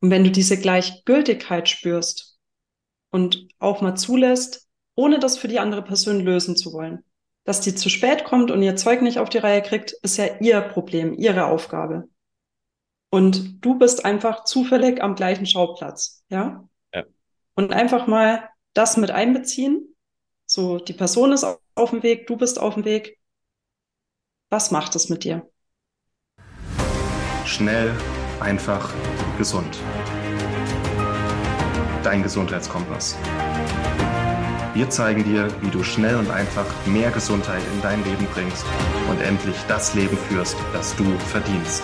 [0.00, 2.38] Und wenn du diese Gleichgültigkeit spürst
[3.10, 7.04] und auch mal zulässt, ohne das für die andere Person lösen zu wollen,
[7.44, 10.26] dass die zu spät kommt und ihr Zeug nicht auf die Reihe kriegt, ist ja
[10.40, 12.08] ihr Problem, ihre Aufgabe.
[13.10, 16.68] Und du bist einfach zufällig am gleichen Schauplatz, ja?
[16.92, 17.04] ja.
[17.54, 19.96] Und einfach mal das mit einbeziehen.
[20.46, 21.44] So, die Person ist
[21.74, 23.18] auf dem Weg, du bist auf dem Weg.
[24.50, 25.48] Was macht es mit dir?
[27.46, 27.96] Schnell,
[28.40, 28.92] einfach,
[29.38, 29.78] gesund.
[32.02, 33.16] Dein Gesundheitskompass.
[34.74, 38.66] Wir zeigen dir, wie du schnell und einfach mehr Gesundheit in dein Leben bringst
[39.08, 41.82] und endlich das Leben führst, das du verdienst.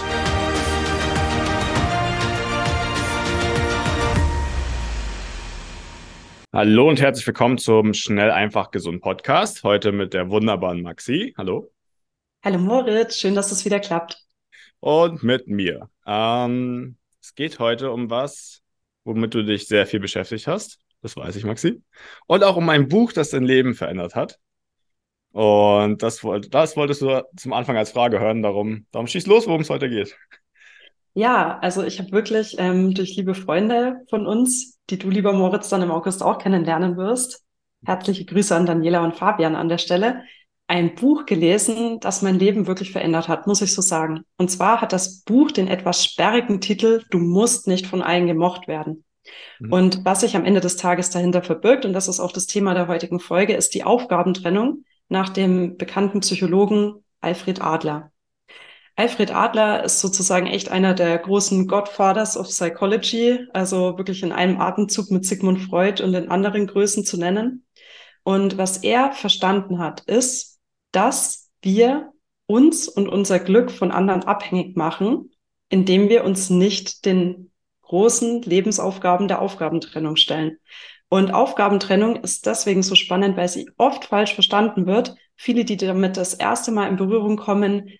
[6.52, 9.62] Hallo und herzlich willkommen zum Schnell einfach gesund Podcast.
[9.62, 11.34] Heute mit der wunderbaren Maxi.
[11.38, 11.72] Hallo.
[12.44, 14.18] Hallo Moritz, schön, dass es wieder klappt.
[14.80, 15.88] Und mit mir.
[16.06, 18.60] Ähm, es geht heute um was,
[19.04, 20.78] womit du dich sehr viel beschäftigt hast.
[21.00, 21.82] Das weiß ich, Maxi.
[22.26, 24.38] Und auch um ein Buch, das dein Leben verändert hat.
[25.32, 28.42] Und das, das wolltest du zum Anfang als Frage hören.
[28.42, 30.18] Darum, darum schieß los, worum es heute geht.
[31.14, 35.70] Ja, also ich habe wirklich ähm, durch liebe Freunde von uns, die du, lieber Moritz,
[35.70, 37.42] dann im August auch kennenlernen wirst,
[37.86, 40.24] herzliche Grüße an Daniela und Fabian an der Stelle,
[40.66, 44.24] ein Buch gelesen, das mein Leben wirklich verändert hat, muss ich so sagen.
[44.38, 48.66] Und zwar hat das Buch den etwas sperrigen Titel Du musst nicht von allen gemocht
[48.66, 49.04] werden.
[49.58, 49.72] Mhm.
[49.72, 52.74] Und was sich am Ende des Tages dahinter verbirgt, und das ist auch das Thema
[52.74, 58.10] der heutigen Folge, ist die Aufgabentrennung nach dem bekannten Psychologen Alfred Adler.
[58.96, 64.60] Alfred Adler ist sozusagen echt einer der großen Godfathers of Psychology, also wirklich in einem
[64.60, 67.66] Atemzug mit Sigmund Freud und den anderen Größen zu nennen.
[68.22, 70.53] Und was er verstanden hat, ist,
[70.94, 72.12] dass wir
[72.46, 75.30] uns und unser Glück von anderen abhängig machen,
[75.68, 77.50] indem wir uns nicht den
[77.82, 80.58] großen Lebensaufgaben der Aufgabentrennung stellen.
[81.08, 85.14] Und Aufgabentrennung ist deswegen so spannend, weil sie oft falsch verstanden wird.
[85.36, 87.90] Viele, die damit das erste Mal in Berührung kommen,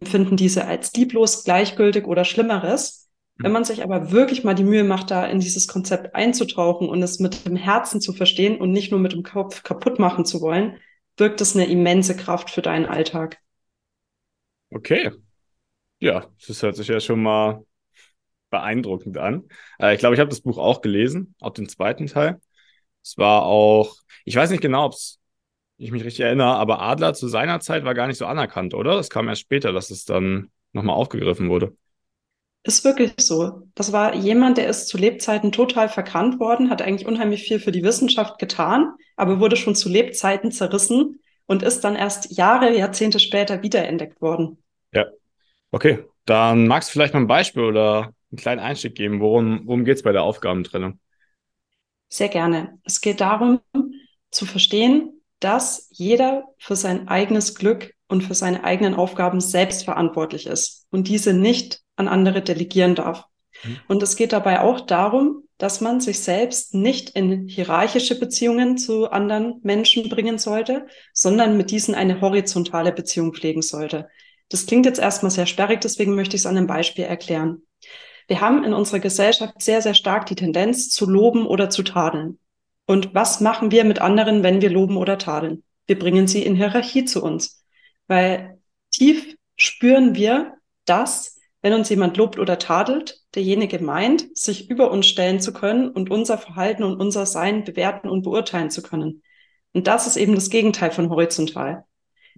[0.00, 3.10] empfinden diese als lieblos, gleichgültig oder Schlimmeres.
[3.38, 3.54] Wenn mhm.
[3.54, 7.18] man sich aber wirklich mal die Mühe macht, da in dieses Konzept einzutauchen und es
[7.18, 10.76] mit dem Herzen zu verstehen und nicht nur mit dem Kopf kaputt machen zu wollen,
[11.22, 13.38] wirkt es eine immense Kraft für deinen Alltag.
[14.70, 15.12] Okay.
[16.00, 17.64] Ja, das hört sich ja schon mal
[18.50, 19.48] beeindruckend an.
[19.80, 22.40] Äh, ich glaube, ich habe das Buch auch gelesen, auch den zweiten Teil.
[23.04, 24.94] Es war auch, ich weiß nicht genau, ob
[25.78, 28.98] ich mich richtig erinnere, aber Adler zu seiner Zeit war gar nicht so anerkannt, oder?
[28.98, 31.76] Es kam erst später, dass es dann nochmal aufgegriffen wurde.
[32.64, 33.62] Ist wirklich so.
[33.74, 37.72] Das war jemand, der ist zu Lebzeiten total verkannt worden, hat eigentlich unheimlich viel für
[37.72, 43.18] die Wissenschaft getan, aber wurde schon zu Lebzeiten zerrissen und ist dann erst Jahre, Jahrzehnte
[43.18, 44.62] später wiederentdeckt worden.
[44.92, 45.06] Ja.
[45.72, 49.20] Okay, dann magst du vielleicht mal ein Beispiel oder einen kleinen Einstieg geben.
[49.20, 51.00] Worum, worum geht es bei der Aufgabentrennung?
[52.08, 52.78] Sehr gerne.
[52.84, 53.60] Es geht darum,
[54.30, 60.46] zu verstehen, dass jeder für sein eigenes Glück und für seine eigenen Aufgaben selbst verantwortlich
[60.46, 63.24] ist und diese nicht an andere delegieren darf.
[63.64, 63.80] Mhm.
[63.88, 69.10] Und es geht dabei auch darum, dass man sich selbst nicht in hierarchische Beziehungen zu
[69.10, 74.08] anderen Menschen bringen sollte, sondern mit diesen eine horizontale Beziehung pflegen sollte.
[74.48, 77.62] Das klingt jetzt erstmal sehr sperrig, deswegen möchte ich es an einem Beispiel erklären.
[78.26, 82.38] Wir haben in unserer Gesellschaft sehr, sehr stark die Tendenz zu loben oder zu tadeln.
[82.86, 85.62] Und was machen wir mit anderen, wenn wir loben oder tadeln?
[85.86, 87.64] Wir bringen sie in Hierarchie zu uns,
[88.06, 88.60] weil
[88.90, 90.54] tief spüren wir,
[90.84, 95.88] dass, wenn uns jemand lobt oder tadelt, derjenige meint, sich über uns stellen zu können
[95.88, 99.22] und unser Verhalten und unser Sein bewerten und beurteilen zu können.
[99.72, 101.84] Und das ist eben das Gegenteil von horizontal.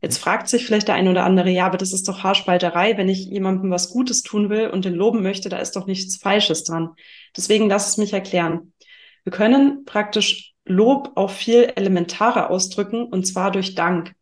[0.03, 3.09] Jetzt fragt sich vielleicht der ein oder andere, ja, aber das ist doch Haarspalterei, wenn
[3.09, 6.65] ich jemandem was Gutes tun will und den loben möchte, da ist doch nichts Falsches
[6.65, 6.91] dran.
[7.35, 8.75] Deswegen lass es mich erklären.
[9.25, 14.15] Wir können praktisch Lob auch viel elementarer ausdrücken und zwar durch Dank.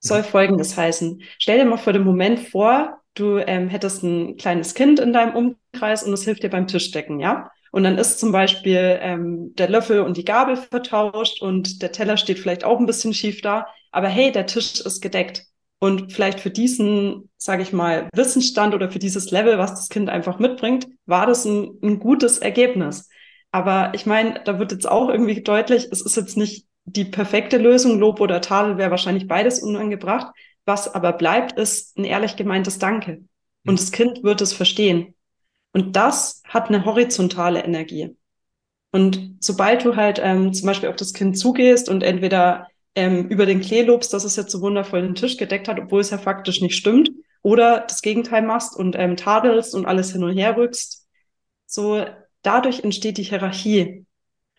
[0.00, 0.26] Soll mhm.
[0.26, 1.22] Folgendes heißen.
[1.38, 5.34] Stell dir mal vor dem Moment vor, du ähm, hättest ein kleines Kind in deinem
[5.34, 7.50] Umkreis und es hilft dir beim Tischdecken, ja?
[7.70, 12.16] Und dann ist zum Beispiel ähm, der Löffel und die Gabel vertauscht und der Teller
[12.16, 13.66] steht vielleicht auch ein bisschen schief da.
[13.90, 15.44] Aber hey, der Tisch ist gedeckt.
[15.80, 20.08] Und vielleicht für diesen, sage ich mal, Wissensstand oder für dieses Level, was das Kind
[20.10, 23.08] einfach mitbringt, war das ein, ein gutes Ergebnis.
[23.52, 27.58] Aber ich meine, da wird jetzt auch irgendwie deutlich, es ist jetzt nicht die perfekte
[27.58, 27.98] Lösung.
[27.98, 30.34] Lob oder Tadel wäre wahrscheinlich beides unangebracht.
[30.68, 33.24] Was aber bleibt, ist ein ehrlich gemeintes Danke.
[33.64, 35.14] Und das Kind wird es verstehen.
[35.72, 38.14] Und das hat eine horizontale Energie.
[38.92, 43.46] Und sobald du halt ähm, zum Beispiel auf das Kind zugehst und entweder ähm, über
[43.46, 46.18] den Klee lobst, dass es jetzt so wundervoll den Tisch gedeckt hat, obwohl es ja
[46.18, 47.10] faktisch nicht stimmt,
[47.40, 51.06] oder das Gegenteil machst und ähm, tadelst und alles hin und her rückst,
[51.64, 52.04] so
[52.42, 54.04] dadurch entsteht die Hierarchie.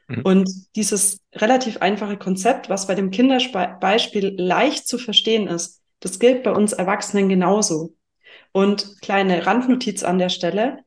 [0.08, 0.22] Mhm.
[0.24, 6.44] Und dieses relativ einfache Konzept, was bei dem Kinderbeispiel leicht zu verstehen ist, das gilt
[6.44, 7.96] bei uns Erwachsenen genauso.
[8.52, 10.80] Und kleine Randnotiz an der Stelle.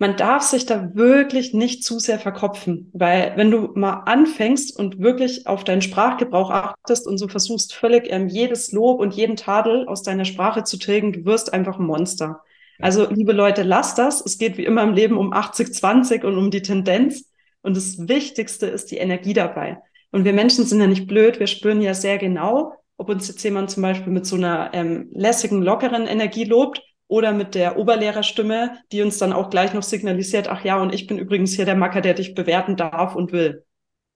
[0.00, 5.00] Man darf sich da wirklich nicht zu sehr verkopfen, weil wenn du mal anfängst und
[5.00, 9.88] wirklich auf deinen Sprachgebrauch achtest und so versuchst, völlig ähm, jedes Lob und jeden Tadel
[9.88, 12.42] aus deiner Sprache zu tilgen, du wirst einfach ein Monster.
[12.78, 14.24] Also, liebe Leute, lasst das.
[14.24, 17.32] Es geht wie immer im Leben um 80-20 und um die Tendenz.
[17.62, 19.78] Und das Wichtigste ist die Energie dabei.
[20.12, 21.40] Und wir Menschen sind ja nicht blöd.
[21.40, 25.08] Wir spüren ja sehr genau, ob uns jetzt jemand zum Beispiel mit so einer ähm,
[25.12, 30.48] lässigen, lockeren Energie lobt oder mit der Oberlehrerstimme, die uns dann auch gleich noch signalisiert,
[30.48, 33.64] ach ja, und ich bin übrigens hier der Macker, der dich bewerten darf und will.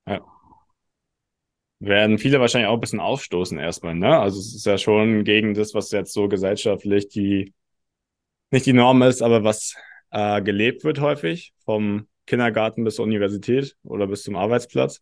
[0.07, 0.21] Ja.
[1.79, 4.19] Werden viele wahrscheinlich auch ein bisschen aufstoßen erstmal, ne?
[4.19, 7.55] Also es ist ja schon gegen das, was jetzt so gesellschaftlich die,
[8.51, 9.75] nicht die Norm ist, aber was
[10.11, 15.01] äh, gelebt wird häufig, vom Kindergarten bis zur Universität oder bis zum Arbeitsplatz.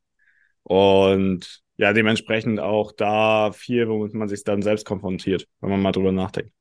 [0.62, 5.92] Und ja, dementsprechend auch da viel, womit man sich dann selbst konfrontiert, wenn man mal
[5.92, 6.52] drüber nachdenkt.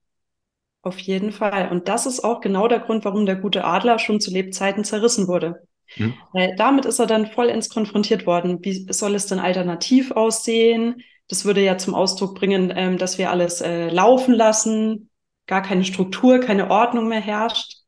[0.82, 1.70] Auf jeden Fall.
[1.70, 5.28] Und das ist auch genau der Grund, warum der gute Adler schon zu Lebzeiten zerrissen
[5.28, 5.68] wurde.
[5.98, 6.14] Mhm.
[6.32, 8.60] Weil damit ist er dann vollends konfrontiert worden.
[8.62, 11.04] Wie soll es denn alternativ aussehen?
[11.28, 15.10] Das würde ja zum Ausdruck bringen, ähm, dass wir alles äh, laufen lassen,
[15.48, 17.80] gar keine Struktur, keine Ordnung mehr herrscht.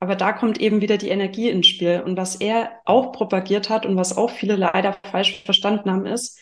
[0.00, 2.02] Aber da kommt eben wieder die Energie ins Spiel.
[2.02, 6.38] Und was er auch propagiert hat und was auch viele leider falsch verstanden haben, ist,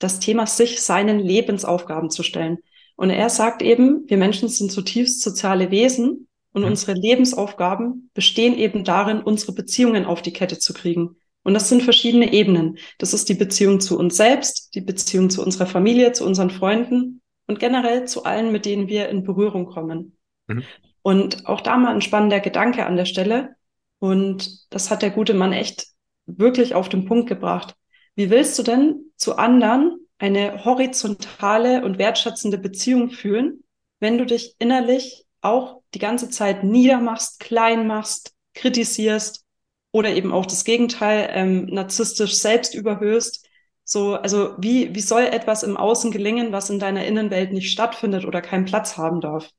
[0.00, 2.58] das Thema sich seinen Lebensaufgaben zu stellen.
[2.96, 6.68] Und er sagt eben, wir Menschen sind zutiefst soziale Wesen und mhm.
[6.68, 11.16] unsere Lebensaufgaben bestehen eben darin, unsere Beziehungen auf die Kette zu kriegen.
[11.42, 12.78] Und das sind verschiedene Ebenen.
[12.98, 17.22] Das ist die Beziehung zu uns selbst, die Beziehung zu unserer Familie, zu unseren Freunden
[17.46, 20.18] und generell zu allen, mit denen wir in Berührung kommen.
[20.48, 20.64] Mhm.
[21.02, 23.54] Und auch da mal ein spannender Gedanke an der Stelle.
[23.98, 25.86] Und das hat der gute Mann echt
[26.26, 27.74] wirklich auf den Punkt gebracht.
[28.14, 33.64] Wie willst du denn zu anderen eine horizontale und wertschätzende Beziehung fühlen,
[34.00, 39.44] wenn du dich innerlich auch die ganze Zeit niedermachst, klein machst, kritisierst
[39.92, 43.46] oder eben auch das Gegenteil, ähm, narzisstisch selbst überhöhst.
[43.84, 48.24] So, also wie, wie soll etwas im Außen gelingen, was in deiner Innenwelt nicht stattfindet
[48.24, 49.50] oder keinen Platz haben darf?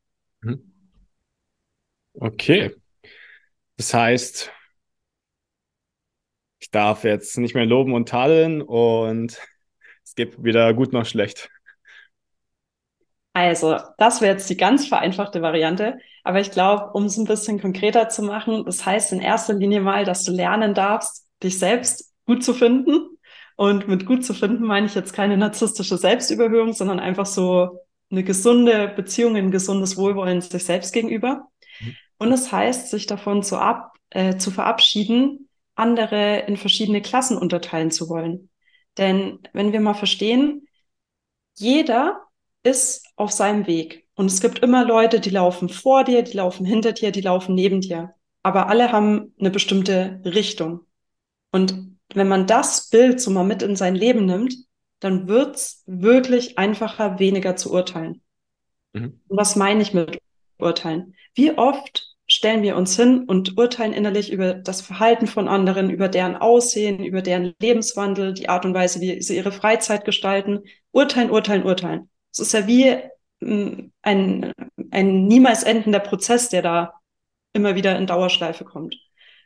[0.42, 0.72] Mhm.
[2.14, 2.76] Okay.
[3.78, 4.52] Das heißt,
[6.62, 9.38] ich darf jetzt nicht mehr loben und tadeln und
[10.04, 11.50] es gibt weder gut noch schlecht.
[13.34, 15.98] Also, das wäre jetzt die ganz vereinfachte Variante.
[16.24, 19.82] Aber ich glaube, um es ein bisschen konkreter zu machen, das heißt in erster Linie
[19.82, 23.18] mal, dass du lernen darfst, dich selbst gut zu finden.
[23.56, 27.80] Und mit gut zu finden meine ich jetzt keine narzisstische Selbstüberhöhung, sondern einfach so
[28.12, 31.48] eine gesunde Beziehung, ein gesundes Wohlwollen sich selbst gegenüber.
[31.80, 31.96] Mhm.
[32.20, 35.48] Und es das heißt, sich davon zu, ab, äh, zu verabschieden,
[35.82, 38.50] andere in verschiedene Klassen unterteilen zu wollen.
[38.98, 40.68] Denn wenn wir mal verstehen,
[41.56, 42.22] jeder
[42.64, 44.08] ist auf seinem Weg.
[44.16, 47.56] Und es gibt immer Leute, die laufen vor dir, die laufen hinter dir, die laufen
[47.56, 48.14] neben dir.
[48.44, 50.82] Aber alle haben eine bestimmte Richtung.
[51.52, 54.56] Und wenn man das Bild so mal mit in sein Leben nimmt,
[55.00, 58.22] dann wird's wirklich einfacher, weniger zu urteilen.
[58.94, 59.20] Mhm.
[59.28, 60.20] Und was meine ich mit
[60.60, 61.16] urteilen?
[61.34, 62.11] Wie oft
[62.42, 67.06] stellen wir uns hin und urteilen innerlich über das Verhalten von anderen, über deren Aussehen,
[67.06, 70.62] über deren Lebenswandel, die Art und Weise, wie sie ihre Freizeit gestalten.
[70.92, 72.10] Urteilen, urteilen, urteilen.
[72.32, 72.98] Es ist ja wie
[73.42, 74.54] mm, ein,
[74.90, 76.94] ein niemals endender Prozess, der da
[77.54, 78.96] immer wieder in Dauerschleife kommt.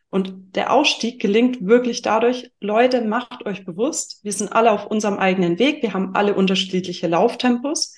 [0.09, 5.17] Und der Ausstieg gelingt wirklich dadurch, Leute, macht euch bewusst, wir sind alle auf unserem
[5.17, 7.93] eigenen Weg, wir haben alle unterschiedliche Lauftempos.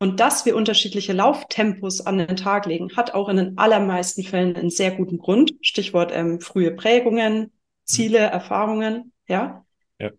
[0.00, 4.54] Und dass wir unterschiedliche Lauftempos an den Tag legen, hat auch in den allermeisten Fällen
[4.54, 5.54] einen sehr guten Grund.
[5.60, 7.52] Stichwort ähm, frühe Prägungen,
[7.84, 8.32] Ziele, mhm.
[8.32, 9.64] Erfahrungen, ja?
[9.98, 10.10] ja.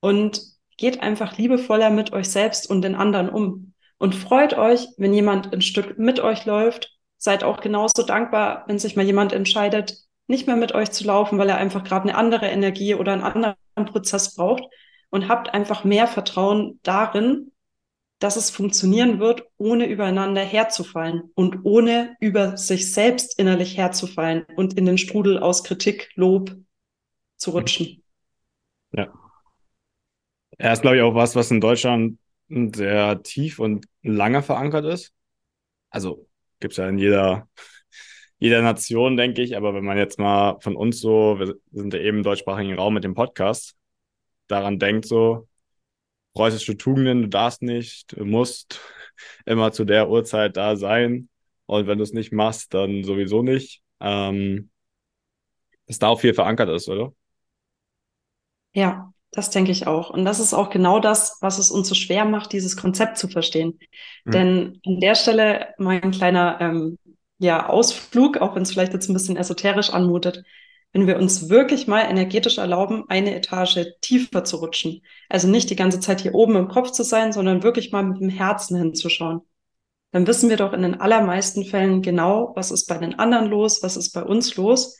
[0.00, 0.42] Und
[0.76, 3.74] geht einfach liebevoller mit euch selbst und den anderen um.
[3.98, 6.96] Und freut euch, wenn jemand ein Stück mit euch läuft.
[7.16, 9.96] Seid auch genauso dankbar, wenn sich mal jemand entscheidet,
[10.28, 13.22] nicht mehr mit euch zu laufen, weil er einfach gerade eine andere Energie oder einen
[13.22, 14.64] anderen Prozess braucht.
[15.10, 17.50] Und habt einfach mehr Vertrauen darin,
[18.18, 24.74] dass es funktionieren wird, ohne übereinander herzufallen und ohne über sich selbst innerlich herzufallen und
[24.74, 26.56] in den Strudel aus Kritik, Lob
[27.36, 28.02] zu rutschen.
[28.92, 29.12] Ja.
[30.56, 35.12] Er ist, glaube ich, auch was, was in Deutschland sehr tief und lange verankert ist.
[35.90, 36.26] Also
[36.58, 37.48] gibt es ja in jeder,
[38.38, 39.56] jeder Nation, denke ich.
[39.56, 42.94] Aber wenn man jetzt mal von uns so, wir sind ja eben im deutschsprachigen Raum
[42.94, 43.76] mit dem Podcast,
[44.48, 45.46] daran denkt, so,
[46.38, 48.80] preußische Tugenden, du darfst nicht, du musst
[49.44, 51.28] immer zu der Uhrzeit da sein.
[51.66, 53.82] Und wenn du es nicht machst, dann sowieso nicht.
[53.98, 54.70] Ähm,
[55.86, 57.12] dass da auch viel verankert ist, oder?
[58.72, 60.10] Ja, das denke ich auch.
[60.10, 63.26] Und das ist auch genau das, was es uns so schwer macht, dieses Konzept zu
[63.26, 63.80] verstehen.
[64.24, 64.30] Mhm.
[64.30, 66.98] Denn an der Stelle mal ein kleiner ähm,
[67.38, 70.44] ja, Ausflug, auch wenn es vielleicht jetzt ein bisschen esoterisch anmutet.
[70.92, 75.76] Wenn wir uns wirklich mal energetisch erlauben, eine Etage tiefer zu rutschen, also nicht die
[75.76, 79.42] ganze Zeit hier oben im Kopf zu sein, sondern wirklich mal mit dem Herzen hinzuschauen,
[80.12, 83.82] dann wissen wir doch in den allermeisten Fällen genau, was ist bei den anderen los,
[83.82, 84.98] was ist bei uns los.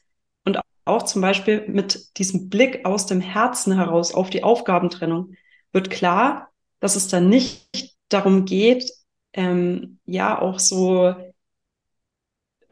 [0.88, 5.34] Auch zum Beispiel mit diesem Blick aus dem Herzen heraus auf die Aufgabentrennung
[5.70, 6.48] wird klar,
[6.80, 8.90] dass es dann nicht darum geht,
[9.34, 11.14] ähm, ja auch so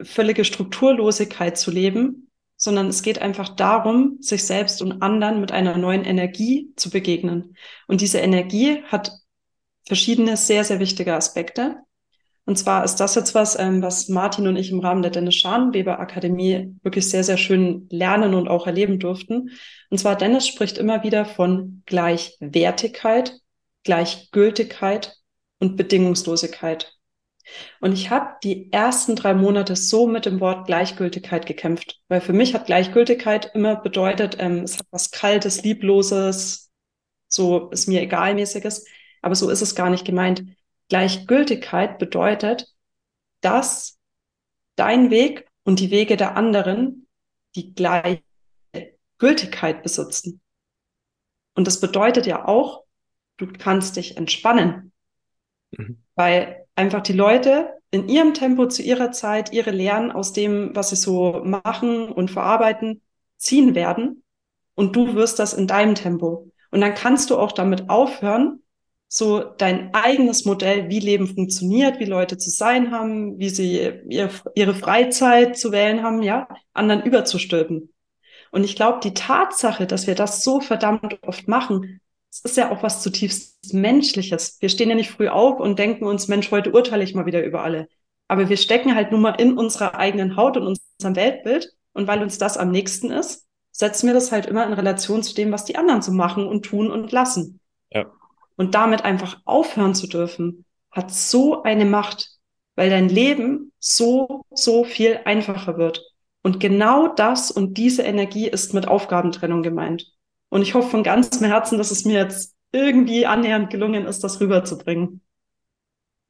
[0.01, 2.26] völlige Strukturlosigkeit zu leben,
[2.57, 7.55] sondern es geht einfach darum, sich selbst und anderen mit einer neuen Energie zu begegnen.
[7.87, 9.11] Und diese Energie hat
[9.85, 11.77] verschiedene sehr, sehr wichtige Aspekte.
[12.45, 15.35] Und zwar ist das jetzt was, ähm, was Martin und ich im Rahmen der Dennis
[15.35, 19.51] Scharnweber Akademie wirklich sehr, sehr schön lernen und auch erleben durften.
[19.89, 23.37] Und zwar Dennis spricht immer wieder von Gleichwertigkeit,
[23.83, 25.17] Gleichgültigkeit
[25.59, 26.96] und Bedingungslosigkeit.
[27.79, 32.33] Und ich habe die ersten drei Monate so mit dem Wort Gleichgültigkeit gekämpft, weil für
[32.33, 36.71] mich hat Gleichgültigkeit immer bedeutet, ähm, es hat was Kaltes, Liebloses,
[37.27, 38.85] so ist mir egalmäßiges,
[39.21, 40.43] aber so ist es gar nicht gemeint.
[40.89, 42.73] Gleichgültigkeit bedeutet,
[43.41, 43.99] dass
[44.75, 47.07] dein Weg und die Wege der anderen
[47.55, 48.23] die gleiche
[49.17, 50.41] Gültigkeit besitzen.
[51.55, 52.83] Und das bedeutet ja auch,
[53.37, 54.91] du kannst dich entspannen,
[55.71, 56.03] mhm.
[56.15, 60.89] weil einfach die Leute in ihrem Tempo zu ihrer Zeit ihre Lehren aus dem, was
[60.89, 63.01] sie so machen und verarbeiten,
[63.37, 64.23] ziehen werden.
[64.75, 66.51] Und du wirst das in deinem Tempo.
[66.71, 68.61] Und dann kannst du auch damit aufhören,
[69.07, 74.29] so dein eigenes Modell, wie Leben funktioniert, wie Leute zu sein haben, wie sie ihr,
[74.53, 77.93] ihre Freizeit zu wählen haben, ja, anderen überzustülpen.
[78.51, 82.01] Und ich glaube, die Tatsache, dass wir das so verdammt oft machen,
[82.41, 84.57] das ist ja auch was zutiefst Menschliches.
[84.59, 87.43] Wir stehen ja nicht früh auf und denken uns, Mensch, heute urteile ich mal wieder
[87.43, 87.87] über alle.
[88.27, 91.73] Aber wir stecken halt nun mal in unserer eigenen Haut und unserem Weltbild.
[91.93, 95.33] Und weil uns das am nächsten ist, setzen wir das halt immer in Relation zu
[95.33, 97.59] dem, was die anderen so machen und tun und lassen.
[97.91, 98.05] Ja.
[98.55, 102.31] Und damit einfach aufhören zu dürfen, hat so eine Macht,
[102.75, 106.03] weil dein Leben so, so viel einfacher wird.
[106.43, 110.11] Und genau das und diese Energie ist mit Aufgabentrennung gemeint.
[110.49, 114.39] Und ich hoffe von ganzem Herzen, dass es mir jetzt irgendwie annähernd gelungen ist, das
[114.39, 115.21] rüberzubringen.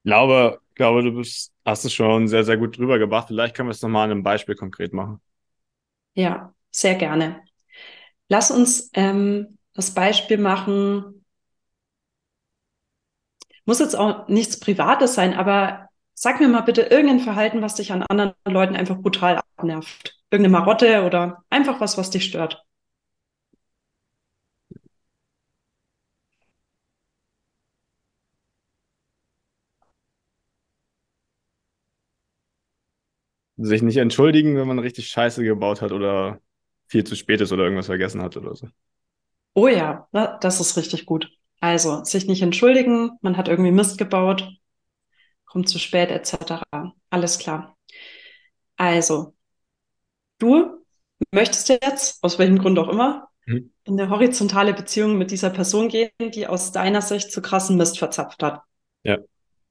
[0.02, 3.28] Ich glaube, glaube, du bist, hast es schon sehr, sehr gut drüber gebracht.
[3.28, 5.20] Vielleicht können wir es nochmal an einem Beispiel konkret machen.
[6.14, 7.42] Ja, sehr gerne.
[8.28, 11.18] Lass uns ähm, das Beispiel machen
[13.68, 17.92] muss jetzt auch nichts Privates sein, aber sag mir mal bitte irgendein Verhalten, was dich
[17.92, 20.18] an anderen Leuten einfach brutal abnervt.
[20.30, 22.64] Irgendeine Marotte oder einfach was, was dich stört.
[33.58, 36.40] Sich nicht entschuldigen, wenn man richtig Scheiße gebaut hat oder
[36.86, 38.68] viel zu spät ist oder irgendwas vergessen hat oder so.
[39.54, 41.30] Oh ja, das ist richtig gut.
[41.60, 44.48] Also sich nicht entschuldigen, man hat irgendwie Mist gebaut,
[45.44, 46.62] kommt zu spät etc.
[47.10, 47.76] Alles klar.
[48.76, 49.34] Also,
[50.38, 50.84] du
[51.32, 53.72] möchtest jetzt, aus welchem Grund auch immer, mhm.
[53.84, 57.98] in eine horizontale Beziehung mit dieser Person gehen, die aus deiner Sicht zu krassen Mist
[57.98, 58.62] verzapft hat.
[59.02, 59.18] Ja.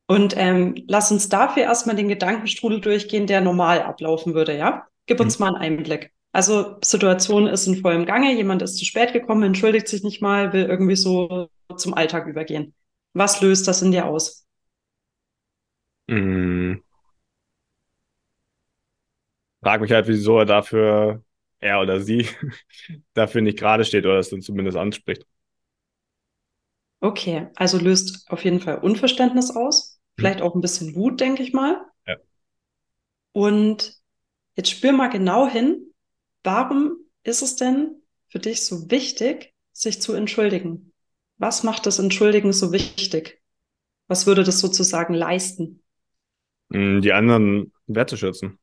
[0.08, 4.88] Und ähm, lass uns dafür erstmal den Gedankenstrudel durchgehen, der normal ablaufen würde, ja?
[5.06, 5.46] Gib uns mhm.
[5.46, 6.14] mal einen Einblick.
[6.32, 10.54] Also Situation ist in vollem Gange, jemand ist zu spät gekommen, entschuldigt sich nicht mal,
[10.54, 12.74] will irgendwie so zum Alltag übergehen.
[13.14, 14.46] Was löst das in dir aus?
[16.10, 16.82] Hm.
[19.62, 21.24] Frag mich halt, wieso er dafür,
[21.60, 22.28] er oder sie,
[23.14, 25.26] dafür nicht gerade steht oder es dann zumindest anspricht.
[27.00, 31.54] Okay, also löst auf jeden Fall Unverständnis aus, vielleicht auch ein bisschen Wut, denke ich
[31.54, 31.86] mal.
[32.06, 32.18] Ja.
[33.32, 33.96] Und
[34.56, 35.94] jetzt spür mal genau hin,
[36.44, 40.94] warum ist es denn für dich so wichtig, sich zu entschuldigen?
[41.38, 43.42] Was macht das Entschuldigen so wichtig?
[44.08, 45.84] Was würde das sozusagen leisten?
[46.70, 48.58] Mm, die anderen wertzuschätzen,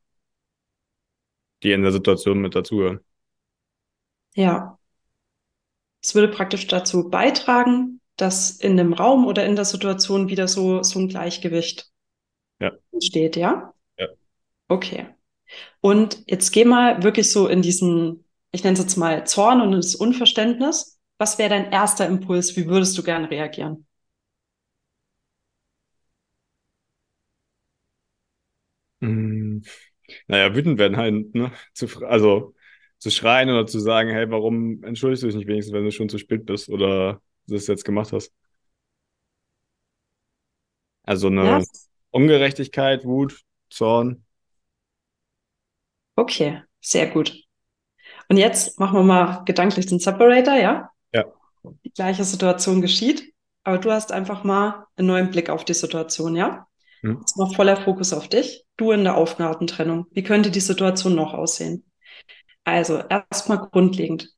[1.62, 3.00] die in der Situation mit dazugehören.
[4.34, 4.78] Ja.
[6.02, 10.82] Es würde praktisch dazu beitragen, dass in dem Raum oder in der Situation wieder so,
[10.82, 11.90] so ein Gleichgewicht
[12.60, 12.72] ja.
[12.92, 13.74] entsteht, ja?
[13.98, 14.08] Ja.
[14.68, 15.08] Okay.
[15.80, 19.72] Und jetzt geh mal wirklich so in diesen, ich nenne es jetzt mal Zorn und
[19.72, 21.00] das Unverständnis.
[21.18, 22.56] Was wäre dein erster Impuls?
[22.56, 23.86] Wie würdest du gerne reagieren?
[29.00, 29.62] Hm.
[30.28, 31.52] Naja, wütend werden halt, ne?
[31.74, 32.54] Zu, also
[32.98, 36.08] zu schreien oder zu sagen, hey, warum entschuldigst du dich nicht wenigstens, wenn du schon
[36.08, 38.32] zu spät bist oder das jetzt gemacht hast?
[41.02, 41.62] Also eine ja.
[42.10, 44.24] Ungerechtigkeit, Wut, Zorn.
[46.16, 47.44] Okay, sehr gut.
[48.28, 50.90] Und jetzt machen wir mal gedanklich den Separator, ja?
[51.12, 51.24] Ja.
[51.84, 53.32] Die gleiche Situation geschieht,
[53.64, 56.66] aber du hast einfach mal einen neuen Blick auf die Situation, ja?
[57.00, 57.18] Hm.
[57.20, 58.64] Jetzt mal voller Fokus auf dich.
[58.76, 60.06] Du in der Aufgabentrennung.
[60.12, 61.84] Wie könnte die Situation noch aussehen?
[62.64, 64.30] Also erstmal grundlegend.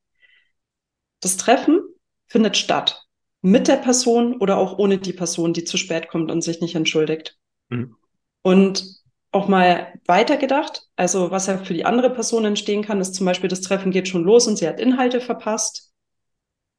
[1.21, 1.81] Das Treffen
[2.27, 3.05] findet statt.
[3.43, 6.75] Mit der Person oder auch ohne die Person, die zu spät kommt und sich nicht
[6.75, 7.37] entschuldigt.
[7.69, 7.97] Mhm.
[8.43, 8.97] Und
[9.33, 10.87] auch mal weitergedacht.
[10.97, 14.09] Also was ja für die andere Person entstehen kann, ist zum Beispiel, das Treffen geht
[14.09, 15.93] schon los und sie hat Inhalte verpasst.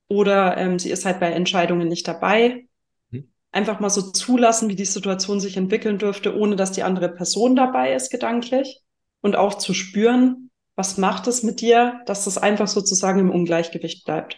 [0.10, 2.68] Oder ähm, sie ist halt bei Entscheidungen nicht dabei.
[3.12, 3.30] Mhm.
[3.52, 7.56] Einfach mal so zulassen, wie die Situation sich entwickeln dürfte, ohne dass die andere Person
[7.56, 8.82] dabei ist, gedanklich.
[9.22, 14.06] Und auch zu spüren, was macht es mit dir, dass das einfach sozusagen im Ungleichgewicht
[14.06, 14.38] bleibt.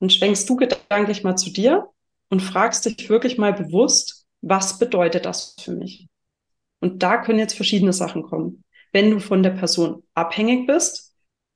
[0.00, 1.88] Und schwenkst du gedanklich mal zu dir
[2.28, 6.08] und fragst dich wirklich mal bewusst, was bedeutet das für mich?
[6.80, 8.64] Und da können jetzt verschiedene Sachen kommen.
[8.92, 11.14] Wenn du von der Person abhängig bist,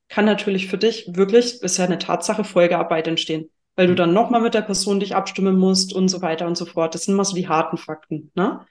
[0.09, 4.43] kann natürlich für dich wirklich, ist ja eine Tatsache, Folgearbeit entstehen, weil du dann nochmal
[4.43, 6.95] mit der Person dich abstimmen musst und so weiter und so fort.
[6.95, 8.31] Das sind mal so die harten Fakten.
[8.35, 8.65] Ne?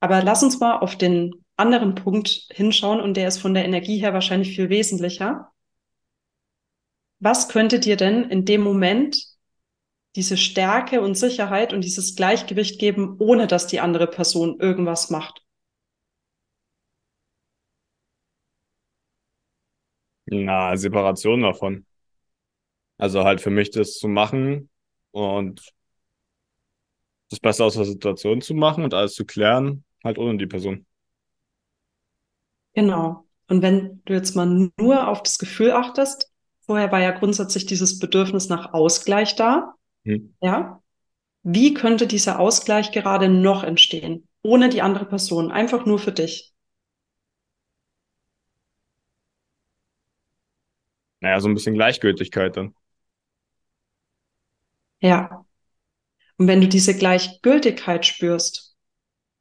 [0.00, 3.98] Aber lass uns mal auf den anderen Punkt hinschauen und der ist von der Energie
[3.98, 5.52] her wahrscheinlich viel wesentlicher.
[7.24, 9.16] Was könnte dir denn in dem Moment
[10.14, 15.40] diese Stärke und Sicherheit und dieses Gleichgewicht geben, ohne dass die andere Person irgendwas macht?
[20.26, 21.86] Na, Separation davon.
[22.98, 24.68] Also halt für mich das zu machen
[25.10, 25.72] und
[27.30, 30.84] das Beste aus der Situation zu machen und alles zu klären, halt ohne die Person.
[32.74, 33.24] Genau.
[33.48, 36.33] Und wenn du jetzt mal nur auf das Gefühl achtest,
[36.66, 39.74] vorher war ja grundsätzlich dieses Bedürfnis nach Ausgleich da,
[40.04, 40.34] hm.
[40.40, 40.80] ja.
[41.46, 44.26] Wie könnte dieser Ausgleich gerade noch entstehen?
[44.42, 46.54] Ohne die andere Person, einfach nur für dich.
[51.20, 52.74] Naja, so ein bisschen Gleichgültigkeit dann.
[55.00, 55.44] Ja.
[56.36, 58.74] Und wenn du diese Gleichgültigkeit spürst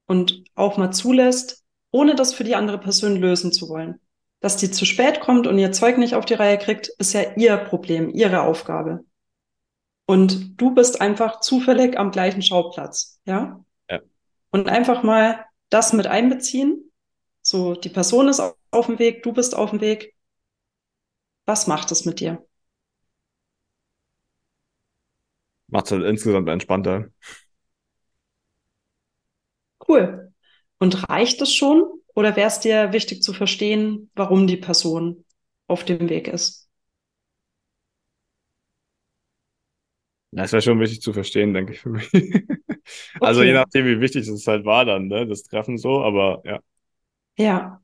[0.06, 4.00] und auch mal zulässt, ohne das für die andere Person lösen zu wollen,
[4.44, 7.34] dass die zu spät kommt und ihr Zeug nicht auf die Reihe kriegt, ist ja
[7.38, 9.06] ihr Problem, ihre Aufgabe.
[10.06, 13.64] Und du bist einfach zufällig am gleichen Schauplatz, ja?
[13.90, 14.02] Ja.
[14.52, 16.92] Und einfach mal das mit einbeziehen.
[17.42, 20.14] So, die Person ist auf dem Weg, du bist auf dem Weg.
[21.46, 22.46] Was macht es mit dir?
[25.68, 27.08] Macht es halt insgesamt entspannter.
[29.88, 30.34] Cool.
[30.80, 32.03] Und reicht es schon?
[32.16, 35.26] Oder wäre es dir wichtig zu verstehen, warum die Person
[35.68, 36.70] auf dem Weg ist?
[40.32, 42.10] Ja, es wäre schon wichtig zu verstehen, denke ich für mich.
[43.20, 43.50] also okay.
[43.50, 46.60] je nachdem, wie wichtig es halt war dann, ne, das Treffen so, aber ja.
[47.38, 47.82] Ja.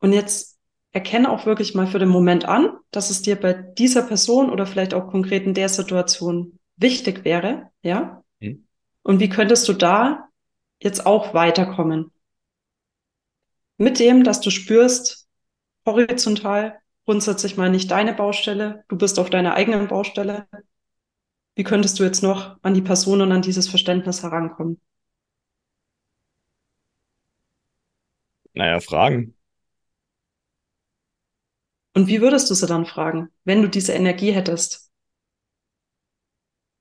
[0.00, 0.58] Und jetzt
[0.92, 4.66] erkenne auch wirklich mal für den Moment an, dass es dir bei dieser Person oder
[4.66, 8.22] vielleicht auch konkret in der Situation wichtig wäre, ja?
[8.40, 8.66] Mhm.
[9.02, 10.28] Und wie könntest du da
[10.80, 12.10] jetzt auch weiterkommen?
[13.76, 15.28] Mit dem, dass du spürst,
[15.86, 20.46] horizontal, grundsätzlich mal nicht deine Baustelle, du bist auf deiner eigenen Baustelle.
[21.56, 24.80] Wie könntest du jetzt noch an die Person und an dieses Verständnis herankommen?
[28.54, 29.34] Naja, Fragen.
[31.94, 34.90] Und wie würdest du sie dann fragen, wenn du diese Energie hättest?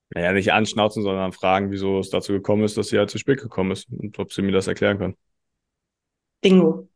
[0.10, 3.42] Naja, nicht anschnauzen, sondern fragen, wieso es dazu gekommen ist, dass sie halt zu spät
[3.42, 5.16] gekommen ist und ob sie mir das erklären kann.
[6.44, 6.88] Bingo.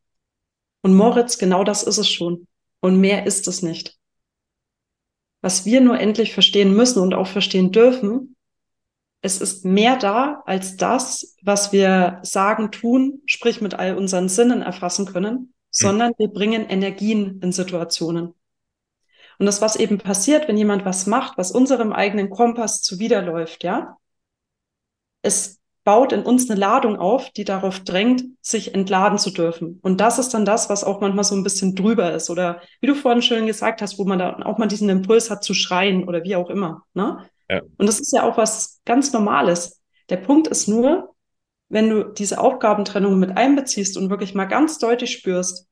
[0.81, 2.47] Und Moritz, genau das ist es schon.
[2.79, 3.97] Und mehr ist es nicht.
[5.41, 8.35] Was wir nur endlich verstehen müssen und auch verstehen dürfen,
[9.21, 14.61] es ist mehr da als das, was wir sagen, tun, sprich mit all unseren Sinnen
[14.61, 18.33] erfassen können, sondern wir bringen Energien in Situationen.
[19.39, 23.97] Und das, was eben passiert, wenn jemand was macht, was unserem eigenen Kompass zuwiderläuft, ja,
[25.21, 25.56] es
[25.87, 29.79] baut in uns eine Ladung auf, die darauf drängt, sich entladen zu dürfen.
[29.81, 32.29] Und das ist dann das, was auch manchmal so ein bisschen drüber ist.
[32.29, 35.45] Oder wie du vorhin schön gesagt hast, wo man da auch mal diesen Impuls hat
[35.45, 36.83] zu schreien oder wie auch immer.
[36.93, 37.29] Ne?
[37.49, 37.61] Ja.
[37.77, 39.81] Und das ist ja auch was ganz Normales.
[40.09, 41.15] Der Punkt ist nur,
[41.69, 45.67] wenn du diese Aufgabentrennung mit einbeziehst und wirklich mal ganz deutlich spürst,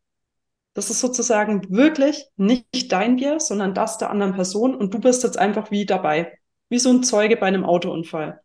[0.76, 5.24] das ist sozusagen wirklich nicht dein Bier, sondern das der anderen Person und du bist
[5.24, 6.38] jetzt einfach wie dabei,
[6.70, 8.40] wie so ein Zeuge bei einem Autounfall.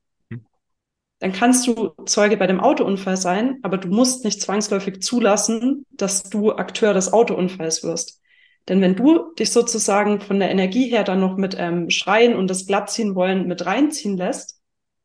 [1.21, 6.25] Dann kannst du Zeuge bei dem Autounfall sein, aber du musst nicht zwangsläufig zulassen, dass
[6.25, 8.21] du Akteur des Autounfalls wirst.
[8.69, 12.49] Denn wenn du dich sozusagen von der Energie her dann noch mit ähm, Schreien und
[12.49, 14.61] das Glattziehen wollen mit reinziehen lässt,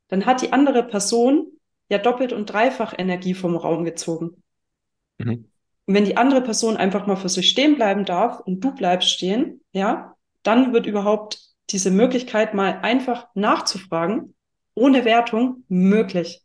[0.08, 1.47] dann hat die andere Person
[1.89, 4.41] ja doppelt und dreifach Energie vom Raum gezogen.
[5.17, 5.49] Mhm.
[5.88, 9.10] Und wenn die andere Person einfach mal für sich stehen bleiben darf und du bleibst
[9.10, 11.39] stehen, ja, dann wird überhaupt
[11.71, 14.35] diese Möglichkeit mal einfach nachzufragen,
[14.76, 16.44] ohne Wertung, möglich.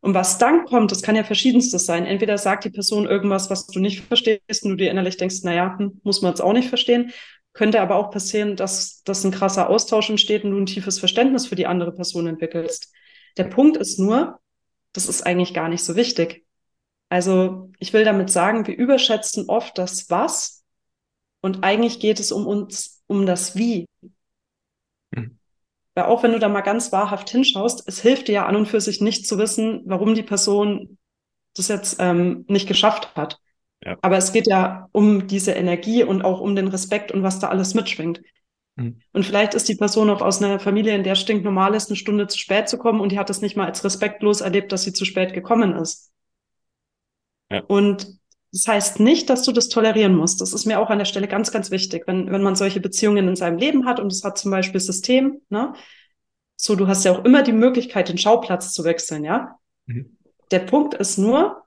[0.00, 2.06] Und was dann kommt, das kann ja verschiedenstes sein.
[2.06, 5.76] Entweder sagt die Person irgendwas, was du nicht verstehst und du dir innerlich denkst, naja,
[5.78, 7.12] hm, muss man jetzt auch nicht verstehen.
[7.52, 11.46] Könnte aber auch passieren, dass, dass ein krasser Austausch entsteht und du ein tiefes Verständnis
[11.46, 12.92] für die andere Person entwickelst.
[13.36, 14.38] Der Punkt ist nur,
[14.92, 16.44] das ist eigentlich gar nicht so wichtig.
[17.08, 20.62] Also ich will damit sagen, wir überschätzen oft das Was
[21.40, 23.86] und eigentlich geht es um uns, um das Wie.
[25.98, 28.66] Weil auch wenn du da mal ganz wahrhaft hinschaust, es hilft dir ja an und
[28.66, 30.96] für sich nicht zu wissen, warum die Person
[31.56, 33.40] das jetzt ähm, nicht geschafft hat.
[33.84, 33.96] Ja.
[34.00, 37.48] Aber es geht ja um diese Energie und auch um den Respekt und was da
[37.48, 38.22] alles mitschwingt.
[38.76, 39.00] Mhm.
[39.12, 42.28] Und vielleicht ist die Person auch aus einer Familie, in der stinknormal ist, eine Stunde
[42.28, 44.92] zu spät zu kommen und die hat es nicht mal als respektlos erlebt, dass sie
[44.92, 46.12] zu spät gekommen ist.
[47.50, 47.64] Ja.
[47.66, 48.17] Und
[48.52, 50.40] das heißt nicht, dass du das tolerieren musst.
[50.40, 53.28] Das ist mir auch an der Stelle ganz, ganz wichtig, wenn, wenn man solche Beziehungen
[53.28, 55.74] in seinem Leben hat und es hat zum Beispiel System, ne?
[56.60, 59.58] So, du hast ja auch immer die Möglichkeit, den Schauplatz zu wechseln, ja?
[59.86, 60.16] Mhm.
[60.50, 61.62] Der Punkt ist nur,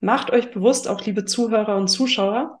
[0.00, 2.60] macht euch bewusst, auch liebe Zuhörer und Zuschauer,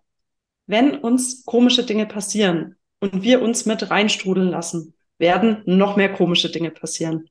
[0.66, 6.50] wenn uns komische Dinge passieren und wir uns mit reinstrudeln lassen, werden noch mehr komische
[6.50, 7.28] Dinge passieren.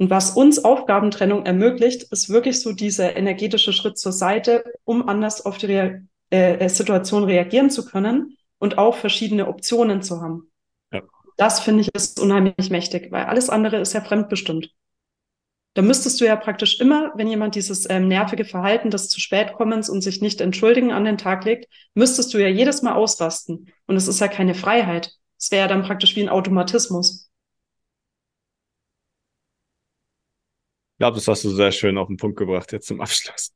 [0.00, 5.44] Und was uns Aufgabentrennung ermöglicht, ist wirklich so dieser energetische Schritt zur Seite, um anders
[5.44, 10.50] auf die Re äh, Situation reagieren zu können und auch verschiedene Optionen zu haben.
[10.90, 11.02] Ja.
[11.36, 14.70] Das finde ich ist unheimlich mächtig, weil alles andere ist ja fremdbestimmt.
[15.74, 19.52] Da müsstest du ja praktisch immer, wenn jemand dieses ähm, nervige Verhalten des zu spät
[19.52, 23.70] kommens und sich nicht entschuldigen an den Tag legt, müsstest du ja jedes Mal ausrasten.
[23.86, 25.12] Und es ist ja keine Freiheit.
[25.38, 27.29] Es wäre ja dann praktisch wie ein Automatismus.
[31.00, 33.52] Glaube, das hast du sehr schön auf den Punkt gebracht jetzt zum Abschluss.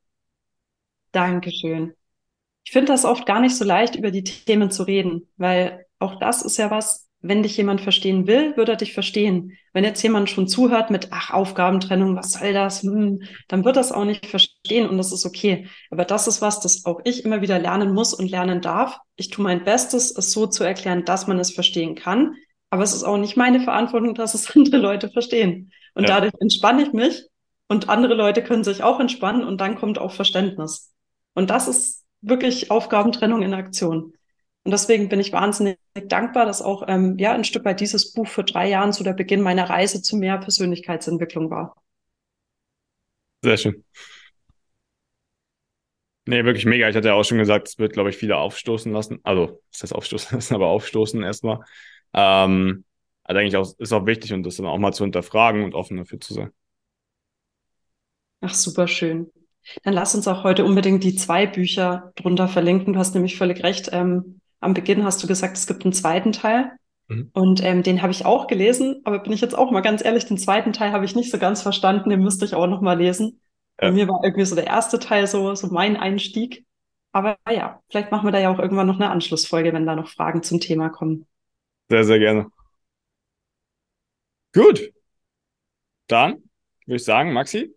[1.13, 1.93] Dankeschön.
[2.65, 6.19] Ich finde das oft gar nicht so leicht, über die Themen zu reden, weil auch
[6.19, 9.53] das ist ja was, wenn dich jemand verstehen will, würde er dich verstehen.
[9.75, 13.93] Wenn jetzt jemand schon zuhört mit, ach, Aufgabentrennung, was soll das, hm, dann wird das
[13.93, 15.69] auch nicht verstehen und das ist okay.
[15.91, 18.99] Aber das ist was, das auch ich immer wieder lernen muss und lernen darf.
[19.17, 22.37] Ich tue mein Bestes, es so zu erklären, dass man es verstehen kann.
[22.71, 25.73] Aber es ist auch nicht meine Verantwortung, dass es andere Leute verstehen.
[25.95, 26.15] Und ja.
[26.21, 27.29] dadurch entspanne ich mich
[27.69, 30.93] und andere Leute können sich auch entspannen und dann kommt auch Verständnis.
[31.35, 34.15] Und das ist wirklich Aufgabentrennung in Aktion.
[34.65, 38.27] Und deswegen bin ich wahnsinnig dankbar, dass auch ähm, ja ein Stück weit dieses Buch
[38.27, 41.75] für drei Jahren so der Beginn meiner Reise zu mehr Persönlichkeitsentwicklung war.
[43.43, 43.85] Sehr schön.
[46.27, 46.89] Nee, wirklich mega.
[46.89, 49.21] Ich hatte ja auch schon gesagt, es wird, glaube ich, viele aufstoßen lassen.
[49.25, 51.61] Also, das heißt aufstoßen lassen, aber aufstoßen erstmal.
[52.15, 52.85] Ähm,
[53.25, 55.99] also eigentlich auch, ist auch wichtig und das dann auch mal zu hinterfragen und offen
[55.99, 56.51] dafür zu sein.
[58.45, 59.33] Ach, super schön.
[59.85, 62.93] Dann lass uns auch heute unbedingt die zwei Bücher drunter verlinken.
[62.93, 63.89] Du hast nämlich völlig recht.
[63.93, 66.73] Ähm, am Beginn hast du gesagt, es gibt einen zweiten Teil.
[67.09, 67.31] Mhm.
[67.33, 70.27] Und ähm, den habe ich auch gelesen, aber bin ich jetzt auch mal ganz ehrlich,
[70.27, 72.99] den zweiten Teil habe ich nicht so ganz verstanden, den müsste ich auch noch mal
[72.99, 73.41] lesen.
[73.81, 73.89] Ja.
[73.89, 76.67] Bei mir war irgendwie so der erste Teil so, so mein Einstieg.
[77.13, 80.09] Aber ja, vielleicht machen wir da ja auch irgendwann noch eine Anschlussfolge, wenn da noch
[80.09, 81.27] Fragen zum Thema kommen.
[81.89, 82.49] Sehr, sehr gerne.
[84.53, 84.93] Gut.
[86.09, 86.43] Dann
[86.87, 87.75] würde ich sagen, Maxi,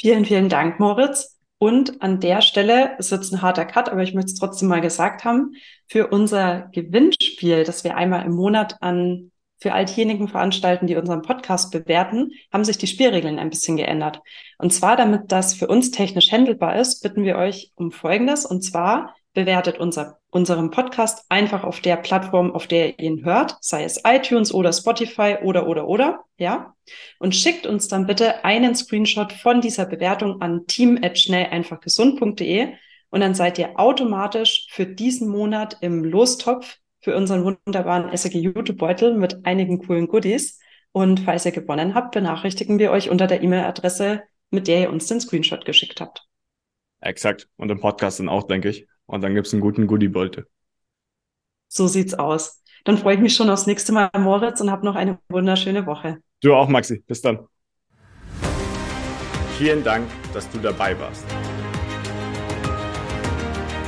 [0.00, 1.38] Vielen, vielen Dank, Moritz.
[1.58, 4.80] Und an der Stelle ist jetzt ein harter Cut, aber ich möchte es trotzdem mal
[4.80, 5.52] gesagt haben,
[5.86, 11.20] für unser Gewinnspiel, das wir einmal im Monat an für all diejenigen veranstalten, die unseren
[11.20, 14.22] Podcast bewerten, haben sich die Spielregeln ein bisschen geändert.
[14.56, 18.46] Und zwar, damit das für uns technisch handelbar ist, bitten wir euch um Folgendes.
[18.46, 23.56] Und zwar bewertet unser, unseren Podcast einfach auf der Plattform, auf der ihr ihn hört,
[23.60, 26.74] sei es iTunes oder Spotify oder, oder, oder, ja.
[27.18, 32.74] Und schickt uns dann bitte einen Screenshot von dieser Bewertung an team.schnelleinfachgesund.de
[33.10, 39.14] und dann seid ihr automatisch für diesen Monat im Lostopf für unseren wunderbaren SAG YouTube-Beutel
[39.14, 40.60] mit einigen coolen Goodies.
[40.92, 45.06] Und falls ihr gewonnen habt, benachrichtigen wir euch unter der E-Mail-Adresse, mit der ihr uns
[45.06, 46.26] den Screenshot geschickt habt.
[47.00, 47.48] Exakt.
[47.56, 48.86] Und im Podcast dann auch, denke ich.
[49.10, 50.46] Und dann gibt's einen guten Goodie-Beutel.
[51.66, 52.62] So sieht's aus.
[52.84, 56.18] Dann freue ich mich schon aufs nächste Mal, Moritz, und hab noch eine wunderschöne Woche.
[56.40, 57.02] Du auch, Maxi.
[57.06, 57.40] Bis dann.
[59.58, 61.24] Vielen Dank, dass du dabei warst.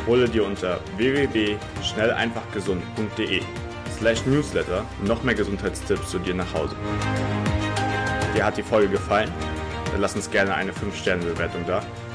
[0.09, 3.43] Hole dir unter www.schnelleinfachgesund.de
[3.97, 6.75] slash newsletter noch mehr Gesundheitstipps zu dir nach Hause.
[8.35, 9.31] Dir hat die Folge gefallen?
[9.93, 11.81] Dann lass uns gerne eine 5-Sterne-Bewertung da